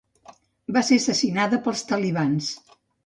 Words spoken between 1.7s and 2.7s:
talibans.